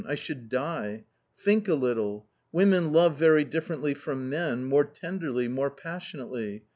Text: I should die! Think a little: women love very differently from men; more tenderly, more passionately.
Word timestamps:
I 0.07 0.15
should 0.15 0.49
die! 0.49 1.05
Think 1.37 1.67
a 1.67 1.75
little: 1.75 2.27
women 2.51 2.91
love 2.91 3.17
very 3.17 3.43
differently 3.43 3.93
from 3.93 4.29
men; 4.31 4.63
more 4.65 4.83
tenderly, 4.85 5.47
more 5.47 5.69
passionately. 5.69 6.63